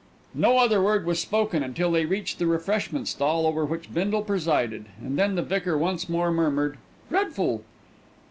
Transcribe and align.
No 0.33 0.57
other 0.57 0.81
word 0.81 1.05
was 1.05 1.19
spoken 1.19 1.61
until 1.61 1.91
they 1.91 2.07
reached 2.07 2.39
the 2.39 2.47
refreshment 2.47 3.07
stall 3.07 3.45
over 3.45 3.63
which 3.63 3.93
Bindle 3.93 4.23
presided, 4.23 4.85
and 4.99 5.15
then 5.15 5.35
the 5.35 5.43
vicar 5.43 5.77
once 5.77 6.09
more 6.09 6.31
murmured, 6.31 6.79
"Dreadful!" 7.09 7.63